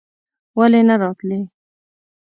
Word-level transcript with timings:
ولې 0.57 0.81
نه 0.87 0.95
راتلې? 1.01 1.41